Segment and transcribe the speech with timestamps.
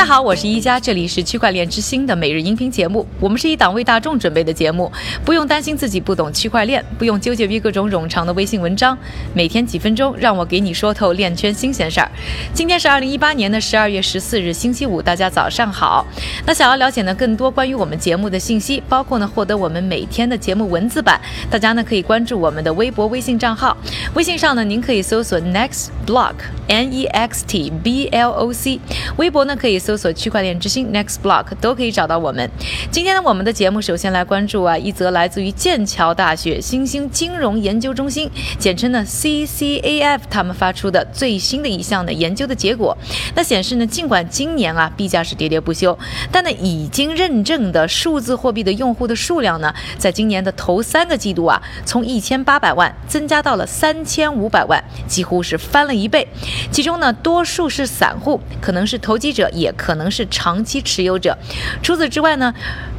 [0.00, 3.06] 大家好，我是一加，这里是区块链之星的每日音频节目。
[3.20, 4.90] 我们是一档为大众准备的节目，
[5.26, 8.96] 不用担心自己不懂区块链，不用纠结于各种冗长的微信文章。
[9.34, 12.10] 每天几分钟，让我给你说透链圈新鲜事儿。
[12.54, 16.06] 今天是二零一八年的十二月十四日，星期五，大家早上好。
[16.46, 21.20] 那想要了解呢更多关于我们节目的信息，包括呢获得我们每天的节目文字版，
[21.50, 23.76] 大家呢可以关注我们的微博、微信账号。
[24.14, 26.36] 微信上呢，您可以搜索 Next Block
[26.68, 28.80] N E X T B L O C，
[29.18, 29.89] 微博呢可以搜。
[29.90, 32.48] 搜索区块链之星 Next Block 都可以找到我们。
[32.92, 42.96] 今天呢，我们的节目首先来关注啊一则来自于剑桥大学新兴金融研究中心，简称呢 CCAF，他们发出的最新的一项的研究的结果。
[43.34, 45.98] 那显示呢，尽管今年啊币价是喋喋不休，
[46.30, 56.28] 但呢已经认证的数字货币的用户的数量呢，在今年的头三个季度啊，从一千八百万增加到了三千五百万，几乎是翻了一倍。
[56.70, 59.74] 其中呢，多数是散户，可能是投机者也。
[59.80, 61.34] 可能是长期持有者。
[61.82, 62.52] 除此之外呢，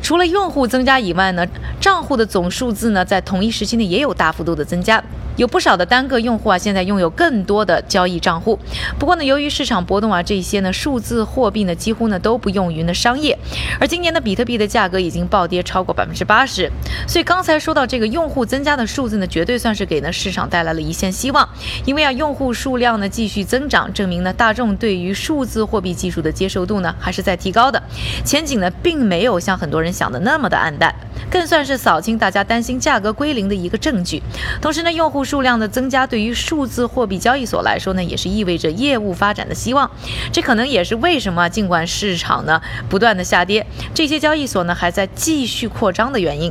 [0.00, 1.44] 除了用户增加以外呢，
[1.80, 5.02] 账户的总数字呢，在同一时期内也有大幅度的增加。
[5.38, 8.58] 有不少的单个用户啊，现在拥有更多的交易账户。
[8.98, 13.38] 不过呢，由于市场波动啊，这些呢数字货币呢几乎呢都不用于呢商业。
[13.78, 16.68] 而今年的比特币的价格已经暴跌超过百分之八十，
[17.06, 21.48] 所以刚才说到这个用户增加的数字呢，绝对算是给呢市场带来了一线希望。
[21.84, 27.80] 因为啊，用户数量呢继续增长，证明呢大众对于数字货币技术的接受度呢还是在提高的，
[28.24, 30.92] 前景呢并没有像很多人想的那么的暗淡，
[31.30, 34.20] 更算是扫清大家担心价格归零的一个证据。
[34.60, 35.24] 同时呢，用户。
[35.28, 39.90] 数量的增加对于数字货币交易所来说呢，也是意味着业务发展的希望。
[40.32, 46.50] 这可能也是为什么尽管市场呢不断的下跌，这些交易所呢还在继续扩张的原因。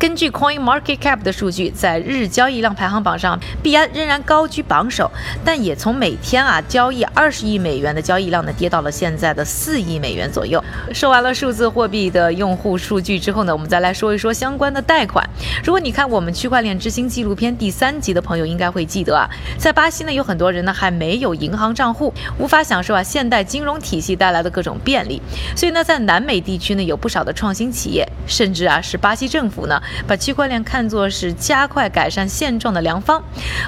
[0.00, 5.10] 根据 Coin Market Cap 的数据，在日交易量排行榜上，币安仍然高居榜首，
[5.44, 10.64] 但也从每天啊交易二十亿美元的交易量呢，跌到了现在的四亿美元左右。
[10.94, 15.22] 说完了数字货币的用户数据之后呢，我们再来说一说相关的贷款。
[15.62, 19.28] 如果你看我们区块链之星纪录片第三集的朋友，应该会记得啊，
[19.58, 25.20] 在巴西呢，有很多人呢还没有银行账户，无法享受啊现代金融体系带来的各种便利。
[25.54, 29.78] 所以呢，在南美地区呢，有不少的创新企业，甚至啊是巴西政府呢。
[30.06, 33.22] 把区块链看作是加快改善现状的良方，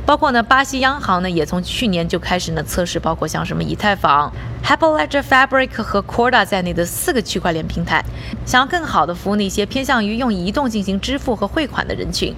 [0.05, 4.33] 包括呢，巴西央行呢也从去年就开始呢测试，包括像什么以太坊。
[4.65, 8.03] Hyperledger Fabric 和 Corda 在内的四个区块链平台，
[8.47, 12.35] 想要更好的服务那些偏向于用移动进行支付和汇款的人群。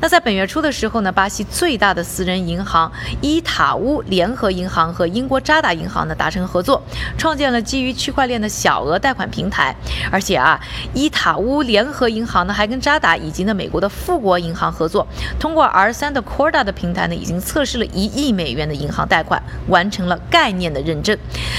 [0.00, 6.82] 那在本月初的时候呢，巴西最大的私人银行伊塔乌联合银行和英国渣打银行呢达成合作，
[7.18, 9.76] 创建了基于区块链的小额贷款平台。
[10.10, 10.58] 而且啊，
[10.94, 15.06] 伊塔乌联合银行呢还跟渣打以及呢美国的富国银行合作，
[15.38, 21.16] 通过 R3 的 Corda 的平台呢，已经测试了一亿美元的银行贷款，完成了概念的认证。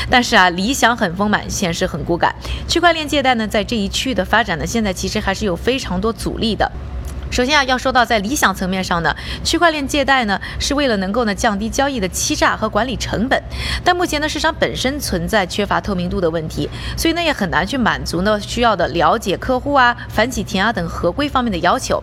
[0.10, 2.34] 但是啊，理想很丰满，现实很骨感。
[2.68, 6.72] 区块链借贷呢，在这一区域的发展呢，现在其实还是有非常多阻力的。
[7.30, 13.42] 首先啊，要说到在理想层面上呢，区块链借贷呢是为了能够呢降低交易的欺诈和管理成本，
[13.84, 22.02] 但目前呢市场本身存在缺乏透明度的问题，所以呢也很难去满足呢需要的了解客户啊、反洗钱啊等合规方面的要求。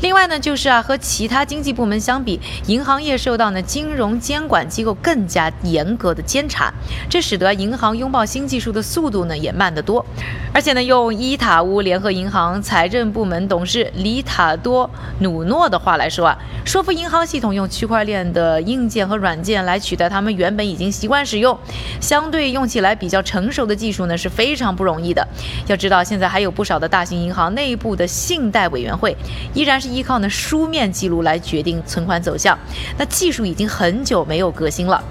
[0.00, 6.72] 另外呢就是啊和其他经济部门相比，银行业受到呢金融监管机构更加严格的监察，
[7.08, 10.04] 这使得银行拥抱新技术的速度呢也慢得多。
[10.52, 14.49] 而且呢用伊塔乌联合银行财政部门董事李塔。
[14.56, 14.88] 多
[15.20, 21.58] 努诺的话来说啊，说服银行系统用区块链的硬件和软件来取代他们原本已经习惯使用、
[22.00, 25.26] 相对用起来比较成熟的技术呢，是非常不容易的。
[25.66, 29.16] 要知道，现在还有不少的大型银行内部的信贷委员会
[29.54, 32.58] 依然是依靠呢书面记录来决定存款走向，
[32.98, 35.02] 那技术已经很久没有革新了。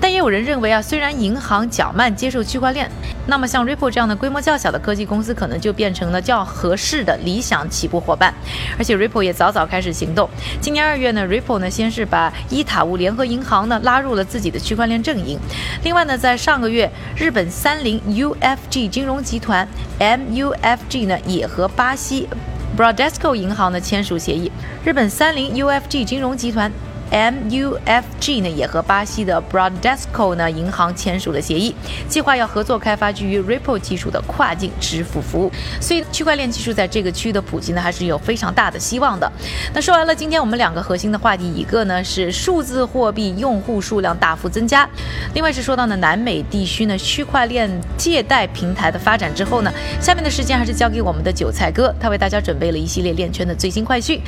[0.00, 2.90] 但也有人认为啊，虽然银行较慢接受区块链，
[3.26, 8.34] 那么像 Ripple 这样的规模较小的科技公司，可能就变成了较合适的理想起步伙伴。
[8.76, 10.28] 而且 Ripple 也早早开始行动。
[10.60, 15.38] 今年二月呢，Ripple 呢先是把伊塔乌联合银行呢拉入了自己的区块链阵营。
[15.84, 19.66] 另外呢，在上个月，日本三菱 UFG 金融集团
[20.00, 22.28] MUFG 呢也和巴西
[22.76, 24.50] Bradesco 银行呢签署协议。
[24.84, 26.72] 日本三菱 UFG 金融集团。
[27.12, 31.74] MUFG 呢也和巴西的 Bradesco 呢银行签署了协议，
[32.08, 35.52] 计划要合作开发基于 Ripple 技术的跨境支付服务。
[35.78, 39.30] 所以区块链技术在这个区域的普及呢还是有非常大的希望的。
[39.74, 44.88] 那说完了今天我们两个核心的话题，一个呢是数字货币用户数量大幅增加，
[45.34, 49.70] 另外是说到呢南美地区呢区块链借贷平台的发展之后呢，
[50.00, 54.18] 下面的时间还是交给我们的韭菜哥，他为大家准备了一系列链圈的最新快讯。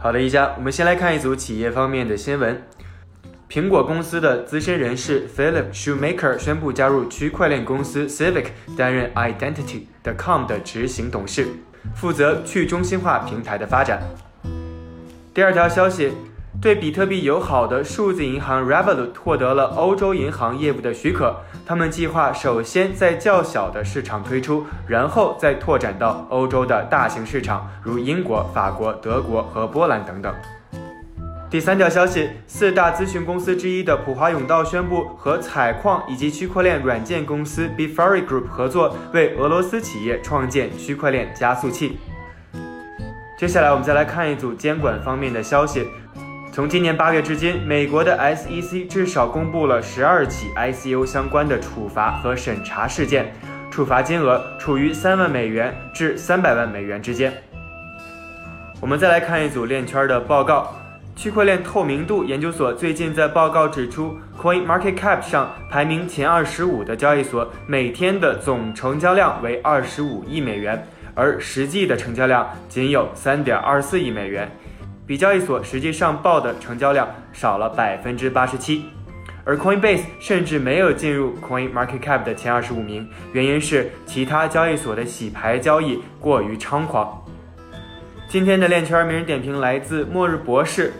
[0.00, 2.62] 好的，一家，我们先来看一组企业方面的新闻。
[3.50, 8.46] 苹果公司的资深人士 Philip Shoemaker 宣布加入区块链公司 Civic，
[8.76, 11.48] 担任 Identity.com 的执行董事，
[11.96, 14.00] 负责去中心化平台的发展。
[15.34, 16.12] 第二条消息，
[16.60, 30.34] 对比特币友好的数字银行 Revolut 获得了欧洲银行业务的许可，他们计划首先在较小的市场推出，然后再拓展到欧洲的大型市场，如英国、法国、德国和波兰等等。
[31.48, 41.98] 第三条消息，四大咨询公司之一的普华永道宣布和采矿以及区块链软件公司 Befari Group 合作，为俄罗斯企业创建区块链加速器。
[43.38, 45.86] 接下来，我们再来看一组监管方面的消息。
[46.50, 53.32] 从今年八月至今，美国的 SEC 至少公布了十二起 ICO 相关的处罚和审查事件，
[53.70, 57.32] 处罚金额处于三万美元至三百万美元之间。
[58.80, 60.74] 我们再来看一组链圈的报告。
[61.14, 70.86] 区块链透明度研究所最近在报告指出，Coin Market Cap 上排名前二十五的交易所每天的总成交量为二十五亿美元，
[71.16, 74.48] 而实际的成交量仅有三点二四亿美元，
[75.08, 78.84] 比交易所实际上报的成交量少了百分之八十七。
[79.42, 87.24] 而 Coinbase 甚至没有进入 Coin Market Cap 的前二十五名，原因是其他交易所的洗牌交易过于猖狂。
[88.28, 90.92] 今天的链圈名人点评来自末日博士。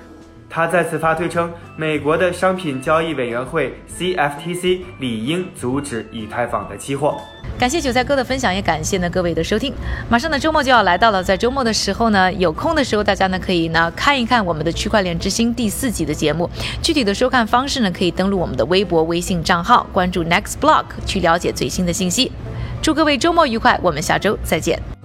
[0.50, 7.20] 他再次发推称，美国的商品交易委员会 CFTC 理应阻止以太坊的期货。
[7.58, 9.75] 感谢韭菜哥的分享，也感谢呢各位的收听。
[10.08, 16.49] 马上呢周末就要来到了，在周末的时候呢，有空的时候大家呢可以呢看一看我们的区块链之星第四集的节目。
[16.81, 22.31] 具体的收看方式呢，可以登录我们的微博、微信账号，关注 Next Block 去了解最新的信息。
[22.81, 24.98] 祝各位周末愉快，我们下周再见。